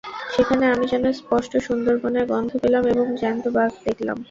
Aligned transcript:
সেখানে 0.33 0.65
আমি 0.67 0.85
যেন 0.91 1.05
স্পষ্ট 1.19 1.51
সুন্দরবনের 1.67 2.25
গন্ধ 2.31 2.51
পেলাম 2.61 2.83
এবং 2.93 3.05
জ্যান্ত 3.21 3.43
বাঘ 3.55 3.71
দেখলাম। 3.85 4.17